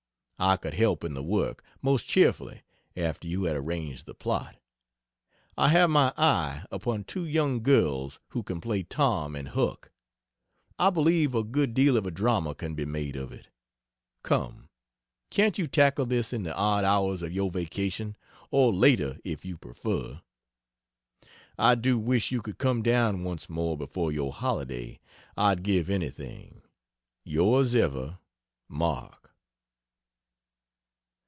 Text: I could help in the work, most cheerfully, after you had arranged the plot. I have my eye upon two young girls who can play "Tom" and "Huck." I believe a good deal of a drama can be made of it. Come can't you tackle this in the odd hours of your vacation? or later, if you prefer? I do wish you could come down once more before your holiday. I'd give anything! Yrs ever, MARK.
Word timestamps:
I 0.43 0.57
could 0.57 0.73
help 0.73 1.03
in 1.03 1.13
the 1.13 1.21
work, 1.21 1.63
most 1.83 2.07
cheerfully, 2.07 2.63
after 2.97 3.27
you 3.27 3.43
had 3.43 3.55
arranged 3.55 4.07
the 4.07 4.15
plot. 4.15 4.55
I 5.55 5.69
have 5.69 5.91
my 5.91 6.11
eye 6.17 6.65
upon 6.71 7.03
two 7.03 7.27
young 7.27 7.61
girls 7.61 8.19
who 8.29 8.41
can 8.41 8.59
play 8.59 8.81
"Tom" 8.81 9.35
and 9.35 9.49
"Huck." 9.49 9.91
I 10.79 10.89
believe 10.89 11.35
a 11.35 11.43
good 11.43 11.75
deal 11.75 11.95
of 11.95 12.07
a 12.07 12.11
drama 12.11 12.55
can 12.55 12.73
be 12.73 12.85
made 12.85 13.15
of 13.15 13.31
it. 13.31 13.49
Come 14.23 14.69
can't 15.29 15.59
you 15.59 15.67
tackle 15.67 16.07
this 16.07 16.33
in 16.33 16.41
the 16.41 16.55
odd 16.55 16.83
hours 16.83 17.21
of 17.21 17.31
your 17.31 17.51
vacation? 17.51 18.17
or 18.49 18.73
later, 18.73 19.19
if 19.23 19.45
you 19.45 19.59
prefer? 19.59 20.23
I 21.59 21.75
do 21.75 21.99
wish 21.99 22.31
you 22.31 22.41
could 22.41 22.57
come 22.57 22.81
down 22.81 23.23
once 23.23 23.47
more 23.47 23.77
before 23.77 24.11
your 24.11 24.33
holiday. 24.33 25.01
I'd 25.37 25.61
give 25.61 25.87
anything! 25.87 26.63
Yrs 27.27 27.75
ever, 27.75 28.17
MARK. 28.67 29.19